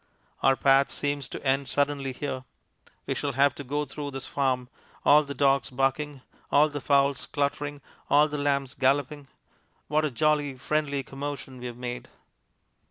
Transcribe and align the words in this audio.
Our 0.41 0.55
path 0.55 0.89
seems 0.89 1.29
to 1.29 1.45
end 1.45 1.67
suddenly 1.69 2.11
here. 2.11 2.43
We 3.05 3.13
shall 3.13 3.33
have 3.33 3.53
to 3.53 3.63
go 3.63 3.85
through 3.85 4.09
this 4.09 4.25
farm. 4.25 4.67
All 5.05 5.21
the 5.21 5.35
dogs 5.35 5.69
barking, 5.69 6.23
all 6.51 6.69
the 6.69 6.81
fowls 6.81 7.27
cluttering, 7.27 7.81
all 8.09 8.27
the 8.27 8.39
lambs 8.39 8.73
galloping 8.73 9.27
what 9.89 10.03
a 10.03 10.09
jolly, 10.09 10.55
friendly 10.55 11.03
commotion 11.03 11.59
we've 11.59 11.77
made! 11.77 12.07